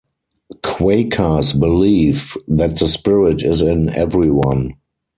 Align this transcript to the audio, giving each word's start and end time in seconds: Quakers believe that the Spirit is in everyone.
Quakers 0.63 1.53
believe 1.53 2.35
that 2.47 2.77
the 2.79 2.87
Spirit 2.87 3.43
is 3.43 3.61
in 3.61 3.87
everyone. 3.89 4.77